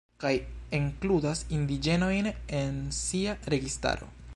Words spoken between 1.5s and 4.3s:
indiĝenojn en sia registaro.